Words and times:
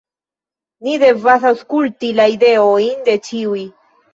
"Ni 0.87 0.95
devas 1.03 1.45
aŭskulti 1.51 2.11
la 2.21 2.27
ideojn 2.39 3.07
de 3.11 3.17
ĉiuj." 3.29 3.63